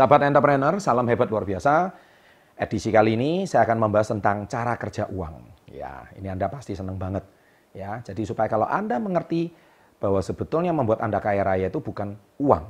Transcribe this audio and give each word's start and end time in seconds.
Sahabat 0.00 0.32
entrepreneur, 0.32 0.80
salam 0.80 1.04
hebat 1.12 1.28
luar 1.28 1.44
biasa. 1.44 1.92
Edisi 2.56 2.88
kali 2.88 3.20
ini 3.20 3.44
saya 3.44 3.68
akan 3.68 3.84
membahas 3.84 4.08
tentang 4.16 4.48
cara 4.48 4.72
kerja 4.80 5.04
uang. 5.12 5.68
Ya, 5.68 6.08
ini 6.16 6.24
Anda 6.24 6.48
pasti 6.48 6.72
senang 6.72 6.96
banget. 6.96 7.20
Ya, 7.76 8.00
jadi 8.00 8.24
supaya 8.24 8.48
kalau 8.48 8.64
Anda 8.64 8.96
mengerti 8.96 9.52
bahwa 10.00 10.24
sebetulnya 10.24 10.72
membuat 10.72 11.04
Anda 11.04 11.20
kaya 11.20 11.44
raya 11.44 11.68
itu 11.68 11.84
bukan 11.84 12.16
uang, 12.40 12.64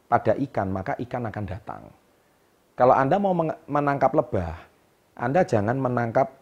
pada 0.07 0.37
ikan, 0.37 0.69
maka 0.69 0.95
ikan 1.01 1.25
akan 1.27 1.45
datang. 1.49 1.83
Kalau 2.79 2.95
Anda 2.95 3.17
mau 3.19 3.35
menangkap 3.67 4.13
lebah, 4.15 4.55
Anda 5.17 5.43
jangan 5.43 5.81
menangkap 5.81 6.38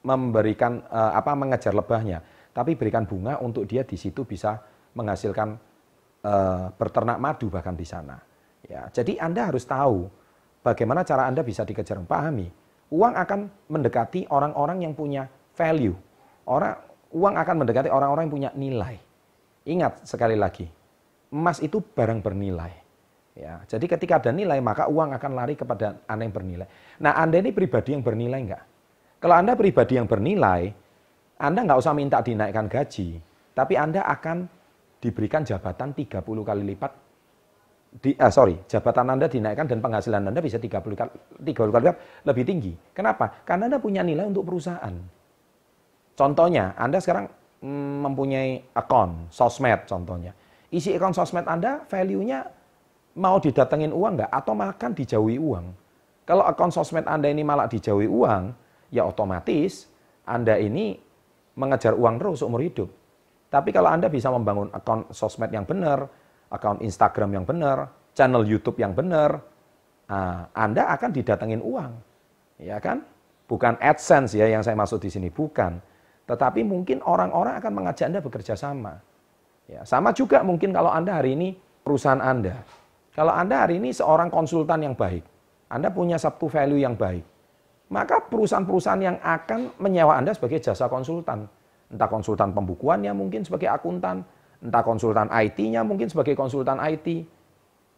memberikan 0.00 0.80
eh, 0.88 1.12
apa 1.16 1.32
mengejar 1.36 1.76
lebahnya, 1.76 2.24
tapi 2.56 2.74
berikan 2.76 3.04
bunga 3.04 3.40
untuk 3.40 3.68
dia 3.68 3.84
di 3.84 3.96
situ 4.00 4.24
bisa 4.24 4.56
menghasilkan 4.96 5.48
eh, 6.24 6.66
berternak 6.74 7.18
madu 7.20 7.52
bahkan 7.52 7.76
di 7.76 7.84
sana. 7.84 8.16
Ya, 8.64 8.86
jadi 8.92 9.18
Anda 9.18 9.50
harus 9.50 9.66
tahu 9.66 10.06
bagaimana 10.62 11.02
cara 11.02 11.26
Anda 11.26 11.42
bisa 11.42 11.66
dikejar. 11.66 11.98
Pahami, 12.06 12.48
uang 12.92 13.14
akan 13.16 13.40
mendekati 13.68 14.30
orang-orang 14.30 14.84
yang 14.86 14.92
punya 14.94 15.26
value. 15.56 15.96
Orang 16.46 16.78
uang 17.10 17.34
akan 17.34 17.56
mendekati 17.66 17.88
orang-orang 17.90 18.30
yang 18.30 18.34
punya 18.34 18.50
nilai. 18.54 18.96
Ingat 19.66 20.08
sekali 20.08 20.38
lagi, 20.38 20.64
emas 21.34 21.60
itu 21.60 21.82
barang 21.82 22.22
bernilai. 22.24 22.72
Ya, 23.36 23.62
jadi 23.64 23.86
ketika 23.86 24.20
ada 24.20 24.34
nilai, 24.34 24.58
maka 24.58 24.90
uang 24.90 25.16
akan 25.16 25.32
lari 25.32 25.54
kepada 25.54 26.02
Anda 26.04 26.26
yang 26.26 26.34
bernilai. 26.34 26.66
Nah, 27.00 27.14
Anda 27.16 27.40
ini 27.40 27.54
pribadi 27.54 27.94
yang 27.94 28.02
bernilai 28.04 28.40
enggak? 28.42 28.64
Kalau 29.20 29.36
Anda 29.36 29.52
pribadi 29.52 30.00
yang 30.00 30.08
bernilai, 30.08 30.72
Anda 31.36 31.60
nggak 31.68 31.78
usah 31.78 31.92
minta 31.92 32.24
dinaikkan 32.24 32.72
gaji, 32.72 33.20
tapi 33.52 33.76
Anda 33.76 34.00
akan 34.08 34.48
diberikan 34.96 35.44
jabatan 35.44 35.92
30 35.92 36.24
kali 36.24 36.62
lipat 36.64 36.92
di, 37.90 38.14
ah, 38.22 38.30
sorry, 38.30 38.54
jabatan 38.70 39.18
Anda 39.18 39.26
dinaikkan 39.26 39.66
dan 39.66 39.82
penghasilan 39.82 40.22
Anda 40.30 40.38
bisa 40.38 40.62
30 40.62 40.94
kali, 40.94 41.10
30 41.42 41.74
kali 41.74 41.84
lebih 42.22 42.44
tinggi. 42.46 42.72
Kenapa? 42.94 43.42
Karena 43.42 43.66
Anda 43.66 43.82
punya 43.82 44.06
nilai 44.06 44.30
untuk 44.30 44.46
perusahaan. 44.46 44.94
Contohnya, 46.14 46.78
Anda 46.78 47.02
sekarang 47.02 47.26
mm, 47.60 47.94
mempunyai 48.06 48.72
akun 48.72 49.26
sosmed 49.28 49.90
contohnya. 49.90 50.32
Isi 50.70 50.94
akun 50.94 51.10
sosmed 51.10 51.50
Anda 51.50 51.82
value-nya 51.90 52.46
mau 53.18 53.42
didatengin 53.42 53.90
uang 53.90 54.22
nggak? 54.22 54.30
Atau 54.30 54.54
makan 54.54 54.90
dijauhi 54.94 55.36
uang? 55.42 55.66
Kalau 56.24 56.46
akun 56.46 56.70
sosmed 56.70 57.10
Anda 57.10 57.26
ini 57.26 57.42
malah 57.42 57.66
dijauhi 57.66 58.06
uang, 58.06 58.54
ya 58.90 59.06
otomatis 59.06 59.88
Anda 60.26 60.58
ini 60.58 60.98
mengejar 61.56 61.96
uang 61.96 62.20
terus 62.20 62.42
umur 62.44 62.62
hidup. 62.62 62.90
Tapi 63.50 63.74
kalau 63.74 63.90
Anda 63.90 64.06
bisa 64.06 64.30
membangun 64.30 64.70
akun 64.70 65.10
sosmed 65.10 65.50
yang 65.50 65.66
benar, 65.66 66.06
akun 66.50 66.78
Instagram 66.82 67.34
yang 67.34 67.44
benar, 67.46 67.90
channel 68.14 68.46
YouTube 68.46 68.78
yang 68.78 68.94
benar, 68.94 69.42
nah, 70.06 70.46
Anda 70.54 70.86
akan 70.94 71.10
didatengin 71.10 71.58
uang. 71.58 71.92
Ya 72.62 72.78
kan? 72.78 73.02
Bukan 73.50 73.82
AdSense 73.82 74.38
ya 74.38 74.46
yang 74.46 74.62
saya 74.62 74.78
maksud 74.78 75.02
di 75.02 75.10
sini, 75.10 75.26
bukan. 75.34 75.82
Tetapi 76.30 76.62
mungkin 76.62 77.02
orang-orang 77.02 77.58
akan 77.58 77.72
mengajak 77.74 78.06
Anda 78.06 78.22
bekerja 78.22 78.54
sama. 78.54 78.94
Ya, 79.66 79.82
sama 79.82 80.14
juga 80.14 80.46
mungkin 80.46 80.70
kalau 80.70 80.94
Anda 80.94 81.18
hari 81.18 81.34
ini 81.34 81.58
perusahaan 81.82 82.22
Anda. 82.22 82.62
Kalau 83.10 83.34
Anda 83.34 83.66
hari 83.66 83.82
ini 83.82 83.90
seorang 83.90 84.30
konsultan 84.30 84.86
yang 84.86 84.94
baik, 84.94 85.26
Anda 85.66 85.90
punya 85.90 86.14
satu 86.22 86.46
value 86.46 86.78
yang 86.78 86.94
baik, 86.94 87.26
maka 87.90 88.22
perusahaan-perusahaan 88.22 89.02
yang 89.02 89.18
akan 89.18 89.74
menyewa 89.82 90.14
Anda 90.14 90.30
sebagai 90.30 90.62
jasa 90.62 90.86
konsultan, 90.86 91.50
entah 91.90 92.06
konsultan 92.06 92.54
pembukuannya 92.54 93.10
mungkin 93.10 93.42
sebagai 93.42 93.66
akuntan, 93.66 94.22
entah 94.62 94.86
konsultan 94.86 95.26
IT-nya 95.26 95.82
mungkin 95.82 96.06
sebagai 96.06 96.38
konsultan 96.38 96.78
IT, 96.78 97.26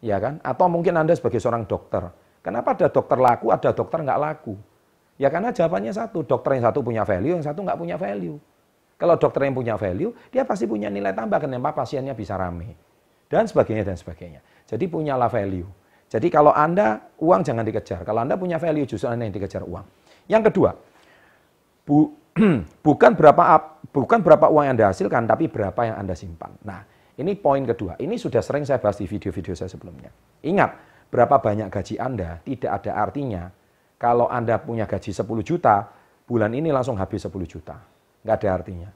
ya 0.01 0.17
kan? 0.17 0.41
Atau 0.41 0.65
mungkin 0.65 0.97
Anda 0.97 1.13
sebagai 1.13 1.37
seorang 1.37 1.69
dokter. 1.69 2.09
Kenapa 2.41 2.73
ada 2.73 2.89
dokter 2.89 3.21
laku, 3.21 3.53
ada 3.53 3.69
dokter 3.69 4.01
nggak 4.01 4.19
laku? 4.19 4.57
Ya 5.21 5.29
karena 5.29 5.53
jawabannya 5.53 5.93
satu, 5.93 6.25
dokter 6.25 6.57
yang 6.57 6.65
satu 6.65 6.81
punya 6.81 7.05
value, 7.05 7.37
yang 7.37 7.45
satu 7.45 7.61
nggak 7.61 7.77
punya 7.77 7.95
value. 7.95 8.41
Kalau 8.97 9.15
dokter 9.15 9.45
yang 9.45 9.53
punya 9.53 9.75
value, 9.77 10.11
dia 10.33 10.41
pasti 10.41 10.65
punya 10.65 10.89
nilai 10.89 11.13
tambah 11.13 11.37
kenapa 11.37 11.85
pasiennya 11.85 12.17
bisa 12.17 12.33
rame. 12.33 12.73
Dan 13.29 13.45
sebagainya, 13.45 13.85
dan 13.85 13.97
sebagainya. 13.97 14.41
Jadi 14.65 14.89
punyalah 14.89 15.29
value. 15.29 15.65
Jadi 16.13 16.29
kalau 16.29 16.53
Anda, 16.53 17.09
uang 17.17 17.41
jangan 17.41 17.65
dikejar. 17.65 18.05
Kalau 18.05 18.21
Anda 18.21 18.37
punya 18.37 18.61
value, 18.61 18.85
justru 18.85 19.09
Anda 19.09 19.25
yang 19.25 19.33
dikejar 19.33 19.65
uang. 19.65 19.85
Yang 20.29 20.53
kedua, 20.53 20.77
bu, 21.89 22.13
bukan 22.85 23.11
berapa 23.17 23.43
bukan 23.89 24.21
berapa 24.21 24.45
uang 24.53 24.69
yang 24.69 24.77
Anda 24.77 24.93
hasilkan, 24.93 25.25
tapi 25.25 25.49
berapa 25.49 25.81
yang 25.81 25.97
Anda 25.97 26.13
simpan. 26.13 26.53
Nah, 26.61 26.85
ini 27.17 27.33
poin 27.33 27.65
kedua. 27.65 27.97
Ini 27.97 28.13
sudah 28.21 28.45
sering 28.45 28.61
saya 28.61 28.77
bahas 28.77 29.01
di 29.01 29.09
video-video 29.09 29.57
saya 29.57 29.73
sebelumnya. 29.73 30.13
Ingat, 30.45 30.71
berapa 31.09 31.41
banyak 31.41 31.73
gaji 31.73 31.97
Anda 31.97 32.45
tidak 32.45 32.71
ada 32.85 32.91
artinya 32.93 33.49
kalau 34.03 34.27
Anda 34.27 34.59
punya 34.59 34.83
gaji 34.83 35.15
10 35.15 35.23
juta, 35.47 35.87
bulan 36.27 36.51
ini 36.51 36.75
langsung 36.75 36.99
habis 36.99 37.23
10 37.23 37.47
juta. 37.47 37.79
Nggak 38.21 38.35
ada 38.37 38.49
artinya. 38.51 38.89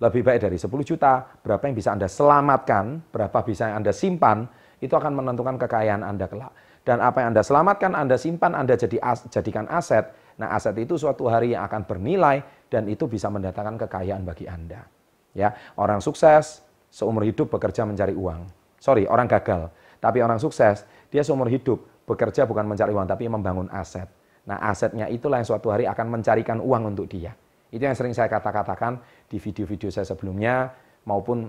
Lebih 0.00 0.24
baik 0.24 0.40
dari 0.40 0.56
10 0.56 0.72
juta, 0.82 1.20
berapa 1.44 1.62
yang 1.68 1.76
bisa 1.76 1.92
Anda 1.92 2.08
selamatkan, 2.08 3.14
berapa 3.14 3.38
bisa 3.44 3.68
yang 3.68 3.84
Anda 3.84 3.92
simpan, 3.92 4.48
itu 4.80 4.94
akan 4.94 5.12
menentukan 5.14 5.58
kekayaan 5.60 6.02
Anda 6.02 6.26
kelak. 6.26 6.52
Dan 6.84 7.00
apa 7.00 7.24
yang 7.24 7.32
Anda 7.32 7.42
selamatkan, 7.42 7.92
Anda 7.96 8.16
simpan, 8.20 8.52
Anda 8.52 8.76
jadi 8.76 9.00
as, 9.00 9.24
jadikan 9.32 9.64
aset. 9.72 10.12
Nah, 10.36 10.52
aset 10.52 10.76
itu 10.76 11.00
suatu 11.00 11.30
hari 11.30 11.56
yang 11.56 11.64
akan 11.64 11.88
bernilai 11.88 12.44
dan 12.68 12.84
itu 12.90 13.08
bisa 13.08 13.32
mendatangkan 13.32 13.80
kekayaan 13.88 14.22
bagi 14.26 14.44
Anda. 14.44 14.84
Ya, 15.32 15.56
orang 15.80 16.04
sukses 16.04 16.60
seumur 16.92 17.24
hidup 17.24 17.50
bekerja 17.50 17.88
mencari 17.88 18.12
uang. 18.12 18.46
Sorry, 18.78 19.08
orang 19.08 19.26
gagal. 19.26 19.72
Tapi 19.98 20.20
orang 20.20 20.36
sukses, 20.36 20.84
dia 21.08 21.24
seumur 21.24 21.48
hidup 21.48 22.04
bekerja 22.04 22.44
bukan 22.44 22.68
mencari 22.68 22.92
uang, 22.92 23.08
tapi 23.08 23.24
membangun 23.32 23.72
aset. 23.72 24.06
Nah, 24.44 24.60
asetnya 24.68 25.08
itulah 25.08 25.40
yang 25.40 25.48
suatu 25.48 25.72
hari 25.72 25.88
akan 25.88 26.20
mencarikan 26.20 26.60
uang 26.60 26.92
untuk 26.92 27.08
dia. 27.08 27.32
Itu 27.72 27.80
yang 27.80 27.96
sering 27.96 28.12
saya 28.12 28.28
kata-katakan 28.28 29.00
di 29.26 29.40
video-video 29.40 29.88
saya 29.88 30.04
sebelumnya, 30.04 30.68
maupun 31.08 31.48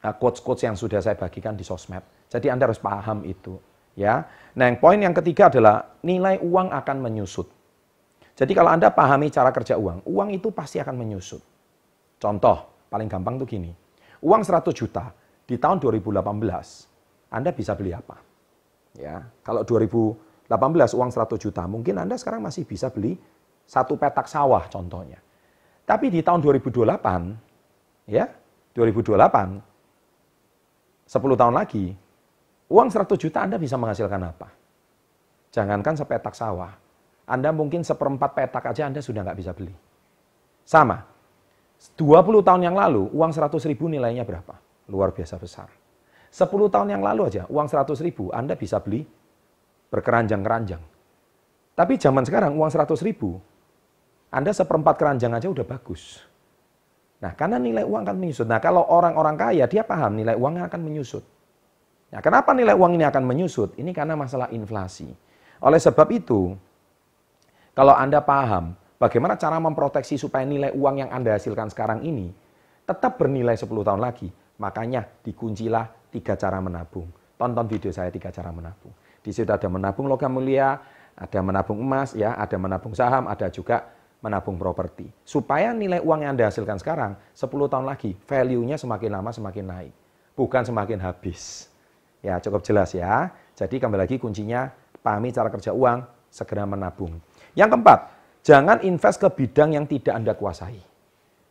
quotes-quotes 0.00 0.64
yang 0.64 0.76
sudah 0.76 1.04
saya 1.04 1.16
bagikan 1.16 1.52
di 1.52 1.60
sosmed. 1.60 2.00
Jadi 2.32 2.48
Anda 2.48 2.68
harus 2.68 2.80
paham 2.80 3.20
itu. 3.28 3.60
ya. 3.98 4.24
Nah, 4.56 4.64
yang 4.64 4.80
poin 4.80 4.96
yang 4.96 5.12
ketiga 5.12 5.52
adalah 5.52 6.00
nilai 6.00 6.40
uang 6.40 6.72
akan 6.72 6.96
menyusut. 7.04 7.48
Jadi 8.32 8.56
kalau 8.56 8.72
Anda 8.72 8.88
pahami 8.88 9.28
cara 9.28 9.52
kerja 9.52 9.76
uang, 9.76 10.08
uang 10.08 10.28
itu 10.32 10.48
pasti 10.48 10.80
akan 10.80 10.96
menyusut. 10.96 11.44
Contoh, 12.16 12.88
paling 12.88 13.04
gampang 13.04 13.36
tuh 13.36 13.44
gini. 13.44 13.68
Uang 14.24 14.40
100 14.40 14.72
juta 14.72 15.12
di 15.44 15.60
tahun 15.60 15.76
2018, 15.76 16.24
Anda 17.28 17.50
bisa 17.52 17.76
beli 17.76 17.92
apa? 17.92 18.16
Ya, 18.96 19.28
kalau 19.44 19.60
2018 19.68 20.48
uang 20.96 21.10
100 21.12 21.36
juta, 21.36 21.68
mungkin 21.68 22.00
Anda 22.00 22.16
sekarang 22.16 22.40
masih 22.40 22.64
bisa 22.64 22.88
beli 22.88 23.20
satu 23.68 24.00
petak 24.00 24.24
sawah 24.24 24.64
contohnya. 24.72 25.20
Tapi 25.84 26.08
di 26.08 26.24
tahun 26.24 26.40
2028, 26.40 28.08
ya, 28.08 28.24
2028, 28.72 29.69
10 31.10 31.18
tahun 31.34 31.54
lagi, 31.58 31.90
uang 32.70 32.86
100 32.86 33.18
juta 33.18 33.42
Anda 33.42 33.58
bisa 33.58 33.74
menghasilkan 33.74 34.22
apa? 34.22 34.48
Jangankan 35.50 35.98
sepetak 35.98 36.38
sawah, 36.38 36.70
anda 37.30 37.54
mungkin 37.54 37.86
seperempat 37.86 38.34
petak 38.34 38.74
aja 38.74 38.90
Anda 38.90 38.98
sudah 38.98 39.22
nggak 39.22 39.38
bisa 39.38 39.54
beli. 39.54 39.70
Sama. 40.66 40.98
20 41.94 42.42
tahun 42.42 42.66
yang 42.66 42.76
lalu, 42.76 43.06
uang 43.14 43.30
100 43.30 43.70
ribu 43.70 43.86
nilainya 43.86 44.26
berapa? 44.26 44.58
Luar 44.90 45.14
biasa 45.14 45.38
besar. 45.38 45.70
10 46.34 46.50
tahun 46.50 46.90
yang 46.90 47.02
lalu 47.06 47.30
aja, 47.30 47.46
uang 47.46 47.70
100 47.70 48.02
ribu 48.02 48.34
Anda 48.34 48.58
bisa 48.58 48.82
beli 48.82 49.06
berkeranjang-keranjang. 49.94 50.82
Tapi 51.78 51.94
zaman 51.96 52.26
sekarang 52.26 52.58
uang 52.58 52.68
100 52.68 52.98
ribu, 53.06 53.38
Anda 54.34 54.50
seperempat 54.50 54.98
keranjang 54.98 55.30
aja 55.30 55.48
udah 55.48 55.64
bagus. 55.64 56.26
Nah, 57.20 57.32
karena 57.36 57.60
nilai 57.60 57.84
uang 57.84 58.08
akan 58.08 58.16
menyusut. 58.16 58.48
Nah, 58.48 58.60
kalau 58.64 58.80
orang-orang 58.88 59.36
kaya, 59.36 59.64
dia 59.68 59.84
paham 59.84 60.16
nilai 60.16 60.32
uangnya 60.32 60.72
akan 60.72 60.80
menyusut. 60.80 61.24
Nah, 62.10 62.20
kenapa 62.24 62.56
nilai 62.56 62.72
uang 62.72 62.96
ini 62.96 63.04
akan 63.04 63.22
menyusut? 63.28 63.76
Ini 63.76 63.92
karena 63.92 64.16
masalah 64.16 64.48
inflasi. 64.50 65.12
Oleh 65.60 65.76
sebab 65.76 66.08
itu, 66.10 66.56
kalau 67.76 67.92
Anda 67.92 68.24
paham 68.24 68.72
bagaimana 68.96 69.36
cara 69.36 69.60
memproteksi 69.60 70.16
supaya 70.16 70.48
nilai 70.48 70.72
uang 70.72 71.06
yang 71.06 71.10
Anda 71.12 71.36
hasilkan 71.36 71.68
sekarang 71.70 72.02
ini 72.02 72.32
tetap 72.88 73.20
bernilai 73.20 73.54
10 73.54 73.68
tahun 73.68 74.00
lagi, 74.02 74.32
makanya 74.58 75.06
dikuncilah 75.22 76.10
tiga 76.10 76.34
cara 76.34 76.58
menabung. 76.58 77.06
Tonton 77.38 77.68
video 77.70 77.92
saya 77.94 78.10
tiga 78.10 78.34
cara 78.34 78.50
menabung. 78.50 78.90
Di 79.20 79.30
situ 79.30 79.52
ada 79.52 79.68
menabung 79.68 80.08
logam 80.08 80.32
mulia, 80.32 80.80
ada 81.14 81.40
menabung 81.44 81.78
emas, 81.78 82.16
ya, 82.16 82.34
ada 82.34 82.56
menabung 82.56 82.96
saham, 82.96 83.28
ada 83.28 83.46
juga 83.52 83.86
menabung 84.20 84.60
properti. 84.60 85.08
Supaya 85.24 85.72
nilai 85.72 86.00
uang 86.00 86.24
yang 86.24 86.36
Anda 86.36 86.52
hasilkan 86.52 86.76
sekarang, 86.80 87.16
10 87.32 87.72
tahun 87.72 87.86
lagi, 87.88 88.12
value-nya 88.28 88.76
semakin 88.76 89.10
lama 89.10 89.30
semakin 89.32 89.64
naik. 89.64 89.92
Bukan 90.36 90.62
semakin 90.64 91.00
habis. 91.00 91.68
Ya, 92.20 92.36
cukup 92.40 92.60
jelas 92.60 92.92
ya. 92.92 93.32
Jadi 93.56 93.80
kembali 93.80 94.04
lagi 94.04 94.16
kuncinya, 94.20 94.68
pahami 95.00 95.32
cara 95.32 95.48
kerja 95.48 95.72
uang, 95.72 96.04
segera 96.28 96.68
menabung. 96.68 97.16
Yang 97.56 97.76
keempat, 97.76 97.98
jangan 98.44 98.78
invest 98.84 99.18
ke 99.20 99.28
bidang 99.32 99.72
yang 99.74 99.84
tidak 99.88 100.14
Anda 100.14 100.32
kuasai. 100.36 100.80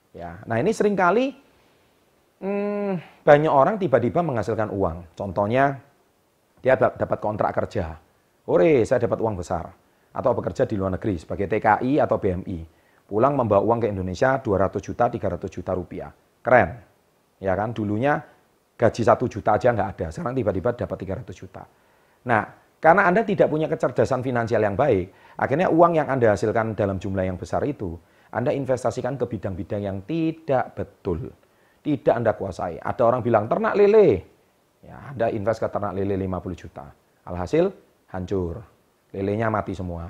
Ya, 0.10 0.42
nah 0.50 0.58
ini 0.58 0.74
sering 0.74 0.98
kali 0.98 1.38
hmm, 2.42 3.22
banyak 3.22 3.52
orang 3.52 3.78
tiba-tiba 3.78 4.26
menghasilkan 4.26 4.74
uang. 4.74 5.14
Contohnya, 5.14 5.78
dia 6.66 6.76
dapat 6.78 7.18
kontrak 7.22 7.54
kerja. 7.54 7.98
Ore, 8.50 8.82
saya 8.86 9.06
dapat 9.06 9.22
uang 9.22 9.38
besar. 9.38 9.70
Atau 10.20 10.36
bekerja 10.36 10.68
di 10.68 10.76
luar 10.76 11.00
negeri 11.00 11.16
sebagai 11.16 11.48
TKI 11.48 12.04
atau 12.04 12.20
BMI. 12.20 12.60
Pulang 13.08 13.40
membawa 13.40 13.64
uang 13.64 13.80
ke 13.80 13.88
Indonesia 13.88 14.36
200 14.36 14.84
juta, 14.84 15.08
300 15.08 15.48
juta 15.48 15.72
rupiah. 15.72 16.12
Keren. 16.44 16.70
Ya 17.40 17.56
kan, 17.56 17.72
dulunya 17.72 18.20
gaji 18.76 19.02
1 19.08 19.16
juta 19.32 19.56
aja 19.56 19.72
nggak 19.72 19.90
ada. 19.96 20.06
Sekarang 20.12 20.36
tiba-tiba 20.36 20.76
dapat 20.76 20.98
300 21.24 21.32
juta. 21.32 21.64
Nah, 22.28 22.44
karena 22.80 23.08
Anda 23.08 23.24
tidak 23.24 23.48
punya 23.52 23.72
kecerdasan 23.72 24.24
finansial 24.24 24.60
yang 24.64 24.76
baik, 24.76 25.36
akhirnya 25.40 25.68
uang 25.72 26.00
yang 26.00 26.08
Anda 26.08 26.36
hasilkan 26.36 26.76
dalam 26.76 27.00
jumlah 27.00 27.24
yang 27.28 27.40
besar 27.40 27.64
itu, 27.68 27.96
Anda 28.32 28.56
investasikan 28.56 29.20
ke 29.20 29.28
bidang-bidang 29.28 29.84
yang 29.84 29.98
tidak 30.08 30.76
betul. 30.76 31.32
Tidak 31.80 32.12
Anda 32.12 32.36
kuasai. 32.36 32.80
Ada 32.80 33.04
orang 33.08 33.24
bilang, 33.24 33.48
ternak 33.48 33.76
lele. 33.76 34.24
Ya, 34.84 35.12
Anda 35.12 35.28
invest 35.32 35.60
ke 35.60 35.68
ternak 35.68 35.96
lele 35.96 36.16
50 36.16 36.56
juta. 36.56 36.88
Alhasil, 37.28 37.68
hancur. 38.16 38.79
Lelenya 39.16 39.50
mati 39.50 39.74
semua. 39.74 40.06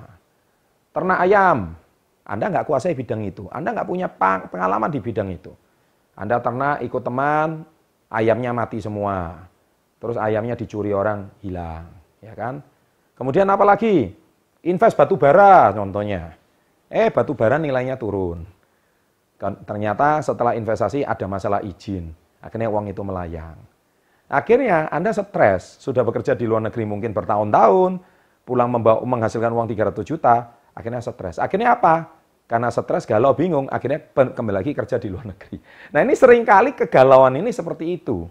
Ternak 0.91 1.19
ayam, 1.23 1.75
Anda 2.27 2.45
nggak 2.51 2.65
kuasai 2.67 2.97
bidang 2.97 3.23
itu. 3.23 3.47
Anda 3.49 3.71
nggak 3.71 3.87
punya 3.87 4.07
pengalaman 4.51 4.91
di 4.91 4.99
bidang 4.99 5.29
itu. 5.31 5.53
Anda 6.19 6.43
ternak 6.43 6.83
ikut 6.83 7.03
teman, 7.05 7.63
ayamnya 8.11 8.51
mati 8.51 8.83
semua. 8.83 9.47
Terus 9.99 10.19
ayamnya 10.19 10.55
dicuri 10.59 10.91
orang, 10.91 11.31
hilang. 11.39 11.87
ya 12.19 12.35
kan? 12.35 12.59
Kemudian 13.15 13.47
apa 13.47 13.63
lagi? 13.63 14.11
Invest 14.67 14.99
batu 14.99 15.15
bara 15.15 15.71
contohnya. 15.71 16.35
Eh, 16.91 17.07
batu 17.11 17.31
bara 17.35 17.55
nilainya 17.55 17.95
turun. 17.95 18.43
Ternyata 19.39 20.19
setelah 20.19 20.51
investasi 20.55 21.07
ada 21.07 21.23
masalah 21.23 21.63
izin. 21.63 22.11
Akhirnya 22.43 22.67
uang 22.67 22.91
itu 22.91 22.99
melayang. 23.03 23.55
Akhirnya 24.27 24.91
Anda 24.91 25.15
stres, 25.15 25.79
sudah 25.79 26.03
bekerja 26.03 26.35
di 26.35 26.43
luar 26.43 26.61
negeri 26.67 26.83
mungkin 26.83 27.15
bertahun-tahun, 27.15 28.03
pulang 28.49 28.73
membawa, 28.73 29.05
menghasilkan 29.05 29.53
uang 29.53 29.69
300 29.69 30.01
juta, 30.01 30.57
akhirnya 30.73 31.05
stres. 31.05 31.37
Akhirnya 31.37 31.77
apa? 31.77 32.09
Karena 32.49 32.73
stres, 32.73 33.05
galau, 33.05 33.37
bingung, 33.37 33.69
akhirnya 33.69 34.01
kembali 34.09 34.65
lagi 34.65 34.73
kerja 34.73 34.97
di 34.97 35.13
luar 35.13 35.29
negeri. 35.37 35.61
Nah 35.93 36.01
ini 36.01 36.17
sering 36.17 36.41
kali 36.41 36.73
kegalauan 36.73 37.37
ini 37.37 37.53
seperti 37.53 38.01
itu. 38.01 38.25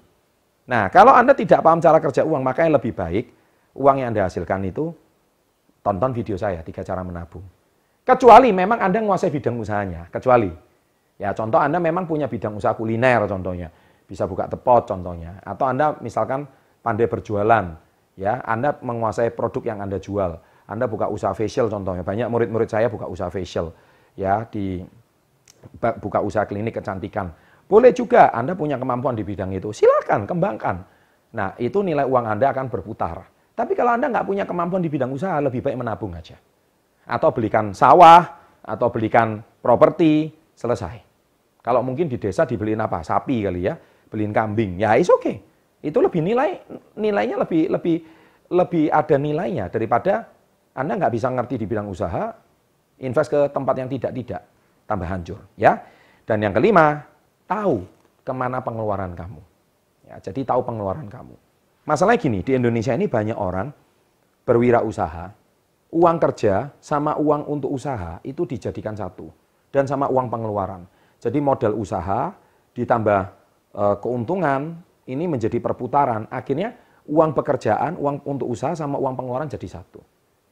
Nah 0.66 0.90
kalau 0.90 1.14
Anda 1.14 1.38
tidak 1.38 1.62
paham 1.62 1.78
cara 1.78 2.02
kerja 2.02 2.26
uang, 2.26 2.42
makanya 2.42 2.82
lebih 2.82 2.98
baik 2.98 3.30
uang 3.78 4.02
yang 4.02 4.10
Anda 4.10 4.26
hasilkan 4.26 4.66
itu, 4.66 4.90
tonton 5.86 6.10
video 6.10 6.34
saya, 6.34 6.66
tiga 6.66 6.82
cara 6.82 7.06
menabung. 7.06 7.46
Kecuali 8.02 8.50
memang 8.50 8.82
Anda 8.82 8.98
menguasai 8.98 9.30
bidang 9.30 9.54
usahanya, 9.54 10.10
kecuali. 10.10 10.50
Ya 11.14 11.30
contoh 11.30 11.62
Anda 11.62 11.78
memang 11.78 12.10
punya 12.10 12.26
bidang 12.26 12.58
usaha 12.58 12.74
kuliner 12.74 13.22
contohnya 13.30 13.70
bisa 14.08 14.24
buka 14.24 14.48
tepot 14.48 14.88
contohnya. 14.88 15.38
Atau 15.44 15.68
Anda 15.68 15.94
misalkan 16.00 16.48
pandai 16.80 17.06
berjualan, 17.06 17.76
ya 18.18 18.42
Anda 18.42 18.74
menguasai 18.82 19.30
produk 19.30 19.62
yang 19.62 19.78
Anda 19.78 20.02
jual. 20.02 20.34
Anda 20.68 20.84
buka 20.90 21.06
usaha 21.08 21.32
facial 21.32 21.70
contohnya. 21.70 22.02
Banyak 22.02 22.28
murid-murid 22.28 22.68
saya 22.68 22.90
buka 22.90 23.06
usaha 23.08 23.30
facial, 23.30 23.72
ya 24.18 24.44
di 24.50 24.82
buka 25.80 26.20
usaha 26.20 26.44
klinik 26.44 26.76
kecantikan. 26.76 27.32
Boleh 27.64 27.94
juga 27.94 28.28
Anda 28.34 28.52
punya 28.58 28.76
kemampuan 28.76 29.16
di 29.16 29.24
bidang 29.24 29.54
itu, 29.54 29.72
silakan 29.72 30.26
kembangkan. 30.26 30.76
Nah 31.38 31.56
itu 31.56 31.80
nilai 31.80 32.04
uang 32.04 32.26
Anda 32.26 32.52
akan 32.52 32.68
berputar. 32.68 33.24
Tapi 33.56 33.72
kalau 33.72 33.96
Anda 33.96 34.12
nggak 34.12 34.26
punya 34.26 34.44
kemampuan 34.44 34.82
di 34.84 34.90
bidang 34.92 35.14
usaha, 35.14 35.38
lebih 35.40 35.64
baik 35.64 35.78
menabung 35.78 36.12
aja. 36.12 36.36
Atau 37.08 37.32
belikan 37.32 37.72
sawah, 37.72 38.20
atau 38.60 38.92
belikan 38.92 39.40
properti, 39.64 40.28
selesai. 40.52 41.00
Kalau 41.64 41.80
mungkin 41.80 42.10
di 42.10 42.20
desa 42.20 42.44
dibeliin 42.44 42.80
apa? 42.82 43.00
Sapi 43.00 43.46
kali 43.46 43.62
ya 43.64 43.78
beliin 44.08 44.32
kambing, 44.32 44.80
ya 44.80 44.96
is 44.96 45.08
oke. 45.12 45.22
Okay. 45.22 45.36
Itu 45.78 46.02
lebih 46.02 46.22
nilai 46.22 46.58
nilainya 46.98 47.36
lebih 47.38 47.70
lebih 47.70 47.96
lebih 48.48 48.84
ada 48.90 49.16
nilainya 49.20 49.70
daripada 49.70 50.26
Anda 50.74 50.94
nggak 50.98 51.12
bisa 51.14 51.28
ngerti 51.30 51.58
di 51.58 51.66
bidang 51.66 51.90
usaha, 51.90 52.30
invest 53.02 53.30
ke 53.34 53.40
tempat 53.50 53.74
yang 53.82 53.90
tidak-tidak, 53.90 54.42
tambah 54.86 55.08
hancur. 55.10 55.42
ya. 55.58 55.74
Dan 56.22 56.44
yang 56.44 56.54
kelima, 56.54 57.02
tahu 57.50 57.82
ke 58.22 58.30
mana 58.30 58.62
pengeluaran 58.62 59.16
kamu. 59.16 59.42
Ya, 60.06 60.22
jadi 60.22 60.46
tahu 60.46 60.62
pengeluaran 60.62 61.10
kamu. 61.10 61.34
Masalahnya 61.82 62.20
gini, 62.20 62.38
di 62.46 62.52
Indonesia 62.54 62.94
ini 62.94 63.10
banyak 63.10 63.34
orang 63.34 63.74
berwirausaha, 64.46 65.34
uang 65.90 66.16
kerja 66.20 66.70
sama 66.78 67.18
uang 67.18 67.48
untuk 67.48 67.74
usaha 67.74 68.22
itu 68.22 68.46
dijadikan 68.46 68.94
satu. 68.94 69.32
Dan 69.74 69.88
sama 69.88 70.06
uang 70.06 70.30
pengeluaran. 70.30 70.86
Jadi 71.18 71.42
modal 71.42 71.74
usaha 71.74 72.30
ditambah 72.76 73.38
Eh, 73.78 73.96
keuntungan 74.00 74.80
ini 75.08 75.24
menjadi 75.24 75.56
perputaran. 75.58 76.28
Akhirnya 76.28 76.76
uang 77.08 77.32
pekerjaan, 77.32 77.96
uang 77.96 78.28
untuk 78.28 78.52
usaha 78.52 78.76
sama 78.76 79.00
uang 79.00 79.16
pengeluaran 79.16 79.48
jadi 79.48 79.80
satu. 79.80 80.00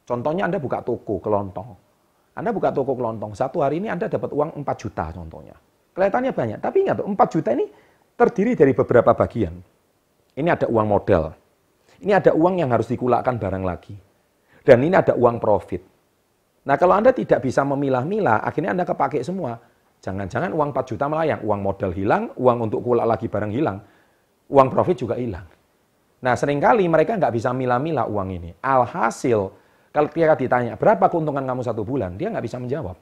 Contohnya 0.09 0.49
Anda 0.49 0.57
buka 0.57 0.81
toko 0.81 1.21
kelontong. 1.21 1.71
Anda 2.37 2.53
buka 2.53 2.73
toko 2.73 2.93
kelontong, 2.97 3.33
satu 3.33 3.65
hari 3.65 3.81
ini 3.81 3.89
Anda 3.89 4.13
dapat 4.13 4.29
uang 4.33 4.61
4 4.61 4.65
juta 4.77 5.09
contohnya. 5.13 5.57
Kelihatannya 5.97 6.33
banyak, 6.37 6.59
tapi 6.61 6.85
ingat 6.85 7.01
4 7.01 7.17
juta 7.33 7.51
ini 7.57 7.65
terdiri 8.17 8.53
dari 8.53 8.73
beberapa 8.77 9.17
bagian. 9.17 9.57
Ini 10.37 10.49
ada 10.53 10.69
uang 10.69 10.87
modal. 10.89 11.33
Ini 11.97 12.13
ada 12.13 12.37
uang 12.37 12.61
yang 12.61 12.69
harus 12.69 12.93
dikulakkan 12.93 13.41
barang 13.41 13.65
lagi. 13.65 13.97
Dan 14.61 14.85
ini 14.85 14.93
ada 14.93 15.17
uang 15.17 15.41
profit. 15.41 15.81
Nah 16.69 16.77
kalau 16.77 16.93
Anda 16.93 17.17
tidak 17.17 17.41
bisa 17.41 17.65
memilah-milah, 17.65 18.45
akhirnya 18.45 18.77
Anda 18.77 18.85
kepake 18.85 19.25
semua. 19.25 19.57
Jangan-jangan 20.05 20.53
uang 20.53 20.77
4 20.77 20.91
juta 20.93 21.09
melayang, 21.09 21.41
uang 21.41 21.61
modal 21.65 21.91
hilang, 21.97 22.29
uang 22.37 22.69
untuk 22.69 22.85
kulak 22.85 23.09
lagi 23.09 23.33
barang 23.33 23.49
hilang, 23.49 23.81
uang 24.51 24.69
profit 24.71 24.97
juga 25.07 25.15
hilang. 25.19 25.47
Nah 26.23 26.35
sering 26.35 26.59
kali 26.59 26.87
mereka 26.89 27.15
nggak 27.19 27.33
bisa 27.35 27.53
milah-milah 27.53 28.07
uang 28.09 28.29
ini. 28.33 28.51
Alhasil, 28.63 29.53
kalau 29.93 30.09
ketika 30.13 30.37
ditanya, 30.37 30.77
berapa 30.77 31.09
keuntungan 31.09 31.45
kamu 31.45 31.63
satu 31.65 31.81
bulan? 31.81 32.21
Dia 32.21 32.29
nggak 32.29 32.45
bisa 32.45 32.61
menjawab. 32.61 32.97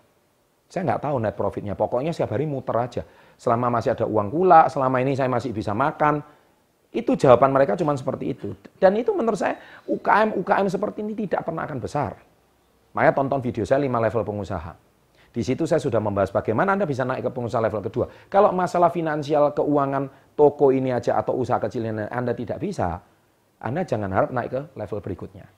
Saya 0.70 0.90
nggak 0.90 1.02
tahu 1.06 1.16
net 1.22 1.34
profitnya, 1.34 1.74
pokoknya 1.78 2.10
setiap 2.10 2.34
hari 2.34 2.48
muter 2.48 2.74
aja. 2.74 3.02
Selama 3.38 3.78
masih 3.78 3.94
ada 3.94 4.06
uang 4.08 4.30
kulak, 4.30 4.70
selama 4.72 5.02
ini 5.02 5.14
saya 5.14 5.30
masih 5.30 5.54
bisa 5.54 5.74
makan, 5.74 6.22
itu 6.94 7.18
jawaban 7.18 7.50
mereka 7.50 7.74
cuma 7.74 7.94
seperti 7.98 8.38
itu. 8.38 8.54
Dan 8.78 8.94
itu 8.94 9.10
menurut 9.10 9.34
saya 9.34 9.58
UKM-UKM 9.90 10.66
seperti 10.70 11.02
ini 11.02 11.12
tidak 11.26 11.42
pernah 11.42 11.66
akan 11.66 11.78
besar. 11.82 12.14
Makanya 12.94 13.12
tonton 13.18 13.42
video 13.42 13.66
saya 13.66 13.82
5 13.82 13.90
level 13.90 14.22
pengusaha. 14.22 14.72
Di 15.34 15.42
situ 15.42 15.66
saya 15.66 15.82
sudah 15.82 15.98
membahas 15.98 16.30
bagaimana 16.30 16.78
Anda 16.78 16.86
bisa 16.86 17.02
naik 17.02 17.26
ke 17.26 17.30
pengusaha 17.34 17.58
level 17.58 17.82
kedua. 17.82 18.06
Kalau 18.30 18.54
masalah 18.54 18.94
finansial, 18.94 19.50
keuangan, 19.50 20.06
toko 20.38 20.70
ini 20.70 20.94
aja 20.94 21.18
atau 21.18 21.34
usaha 21.34 21.58
kecil 21.58 21.90
ini 21.90 22.06
Anda 22.06 22.38
tidak 22.38 22.62
bisa, 22.62 23.02
Anda 23.58 23.82
jangan 23.82 24.14
harap 24.14 24.30
naik 24.30 24.50
ke 24.54 24.60
level 24.78 25.02
berikutnya. 25.02 25.50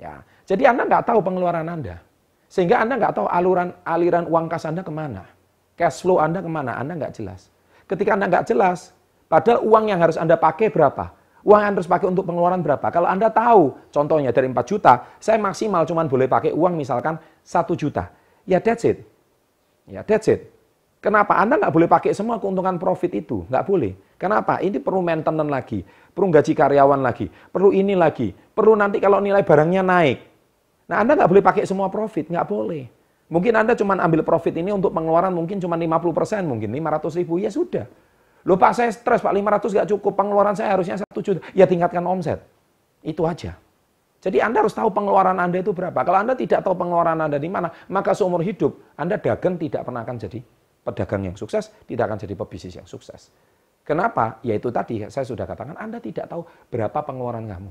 Ya, 0.00 0.24
jadi 0.48 0.72
Anda 0.72 0.88
nggak 0.88 1.12
tahu 1.12 1.20
pengeluaran 1.20 1.68
Anda. 1.68 2.00
Sehingga 2.48 2.80
Anda 2.80 2.96
nggak 2.96 3.20
tahu 3.20 3.28
aluran 3.28 3.76
aliran 3.84 4.24
uang 4.32 4.48
kas 4.48 4.64
Anda 4.64 4.80
ke 4.80 4.88
mana. 4.88 5.28
Cash 5.76 6.08
flow 6.08 6.16
Anda 6.16 6.40
ke 6.40 6.48
mana, 6.48 6.80
Anda 6.80 6.96
nggak 6.96 7.12
jelas. 7.12 7.52
Ketika 7.84 8.16
Anda 8.16 8.32
nggak 8.32 8.48
jelas, 8.48 8.96
padahal 9.28 9.60
uang 9.60 9.92
yang 9.92 10.00
harus 10.00 10.16
Anda 10.16 10.40
pakai 10.40 10.72
berapa? 10.72 11.12
Uang 11.44 11.60
yang 11.60 11.76
harus 11.76 11.84
pakai 11.84 12.08
untuk 12.08 12.24
pengeluaran 12.24 12.64
berapa? 12.64 12.88
Kalau 12.88 13.12
Anda 13.12 13.28
tahu, 13.28 13.76
contohnya 13.92 14.32
dari 14.32 14.48
4 14.48 14.56
juta, 14.64 15.04
saya 15.20 15.36
maksimal 15.36 15.84
cuma 15.84 16.00
boleh 16.08 16.24
pakai 16.24 16.56
uang 16.56 16.80
misalkan 16.80 17.20
1 17.44 17.76
juta. 17.76 18.21
Ya 18.48 18.58
that's 18.58 18.84
it. 18.86 19.06
Ya 19.86 20.02
that's 20.02 20.26
it. 20.30 20.52
Kenapa? 21.02 21.34
Anda 21.34 21.58
nggak 21.58 21.74
boleh 21.74 21.88
pakai 21.90 22.14
semua 22.14 22.38
keuntungan 22.38 22.78
profit 22.78 23.10
itu. 23.10 23.42
Nggak 23.50 23.64
boleh. 23.66 23.92
Kenapa? 24.22 24.62
Ini 24.62 24.78
perlu 24.78 25.02
maintenance 25.02 25.50
lagi. 25.50 25.82
Perlu 26.14 26.30
gaji 26.30 26.52
karyawan 26.54 27.02
lagi. 27.02 27.26
Perlu 27.26 27.74
ini 27.74 27.98
lagi. 27.98 28.30
Perlu 28.30 28.78
nanti 28.78 29.02
kalau 29.02 29.18
nilai 29.18 29.42
barangnya 29.42 29.82
naik. 29.82 30.18
Nah, 30.86 31.02
Anda 31.02 31.18
nggak 31.18 31.26
boleh 31.26 31.42
pakai 31.42 31.66
semua 31.66 31.90
profit. 31.90 32.30
Nggak 32.30 32.46
boleh. 32.46 32.86
Mungkin 33.32 33.50
Anda 33.50 33.74
cuma 33.74 33.98
ambil 33.98 34.22
profit 34.22 34.54
ini 34.54 34.70
untuk 34.70 34.94
pengeluaran 34.94 35.34
mungkin 35.34 35.58
cuma 35.58 35.74
50%, 35.74 36.46
mungkin 36.46 36.70
500 36.70 37.18
ribu. 37.18 37.42
Ya 37.42 37.50
sudah. 37.50 37.90
Loh 38.46 38.54
Pak, 38.60 38.70
saya 38.76 38.90
stres 38.94 39.18
Pak, 39.24 39.32
500 39.34 39.74
nggak 39.74 39.88
cukup. 39.98 40.12
Pengeluaran 40.14 40.54
saya 40.54 40.78
harusnya 40.78 41.02
1 41.02 41.18
juta. 41.18 41.42
Ya 41.50 41.66
tingkatkan 41.66 42.04
omset. 42.06 42.46
Itu 43.02 43.26
aja. 43.26 43.58
Jadi 44.22 44.38
Anda 44.38 44.62
harus 44.62 44.70
tahu 44.70 44.94
pengeluaran 44.94 45.34
Anda 45.34 45.58
itu 45.58 45.74
berapa. 45.74 45.98
Kalau 46.06 46.22
Anda 46.22 46.38
tidak 46.38 46.62
tahu 46.62 46.78
pengeluaran 46.78 47.18
Anda 47.18 47.42
di 47.42 47.50
mana, 47.50 47.74
maka 47.90 48.14
seumur 48.14 48.46
hidup 48.46 48.94
Anda 48.94 49.18
dagang 49.18 49.58
tidak 49.58 49.82
pernah 49.82 50.06
akan 50.06 50.16
jadi 50.16 50.38
pedagang 50.86 51.22
yang 51.26 51.34
sukses, 51.34 51.74
tidak 51.90 52.06
akan 52.06 52.18
jadi 52.22 52.34
pebisnis 52.38 52.74
yang 52.78 52.86
sukses. 52.86 53.34
Kenapa? 53.82 54.38
Yaitu 54.46 54.70
tadi 54.70 55.02
saya 55.10 55.26
sudah 55.26 55.42
katakan 55.42 55.74
Anda 55.74 55.98
tidak 55.98 56.30
tahu 56.30 56.46
berapa 56.70 57.02
pengeluaran 57.02 57.50
kamu. 57.50 57.70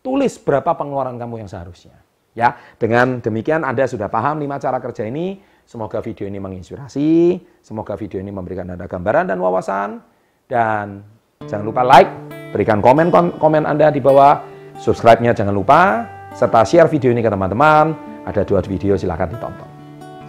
Tulis 0.00 0.40
berapa 0.40 0.72
pengeluaran 0.72 1.20
kamu 1.20 1.44
yang 1.44 1.50
seharusnya. 1.52 2.00
Ya, 2.32 2.56
dengan 2.80 3.20
demikian 3.20 3.60
Anda 3.60 3.84
sudah 3.84 4.08
paham 4.08 4.40
lima 4.40 4.56
cara 4.56 4.80
kerja 4.80 5.04
ini. 5.04 5.44
Semoga 5.62 6.02
video 6.02 6.26
ini 6.26 6.42
menginspirasi, 6.42 7.38
semoga 7.62 7.94
video 7.94 8.18
ini 8.18 8.34
memberikan 8.34 8.66
Anda 8.66 8.90
gambaran 8.90 9.30
dan 9.30 9.38
wawasan 9.38 10.02
dan 10.50 11.06
jangan 11.46 11.64
lupa 11.64 11.86
like, 11.86 12.10
berikan 12.50 12.82
komen 12.82 13.14
komen 13.14 13.62
Anda 13.62 13.94
di 13.94 14.02
bawah, 14.02 14.42
subscribe-nya 14.80 15.36
jangan 15.36 15.52
lupa 15.52 16.06
serta 16.32 16.64
share 16.64 16.88
video 16.88 17.12
ini 17.12 17.20
ke 17.20 17.28
teman-teman. 17.28 17.92
Ada 18.22 18.46
dua 18.46 18.62
video 18.62 18.94
silahkan 18.94 19.26
ditonton. 19.26 19.66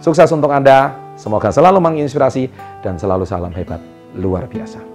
Sukses 0.02 0.28
untuk 0.34 0.50
Anda, 0.50 1.04
Semoga 1.14 1.54
selalu 1.54 1.78
menginspirasi 1.78 2.50
dan 2.82 2.98
selalu 2.98 3.22
salam 3.22 3.54
hebat 3.54 3.78
luar 4.18 4.50
biasa. 4.50 4.93